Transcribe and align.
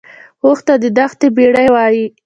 اوښ 0.43 0.59
ته 0.67 0.73
د 0.83 0.85
دښتې 0.97 1.27
بیړۍ 1.35 1.67
وایي 1.73 2.05